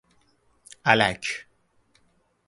[0.91, 1.23] الک